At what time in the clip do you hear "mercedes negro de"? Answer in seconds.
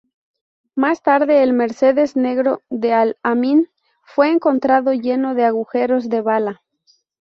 1.53-2.91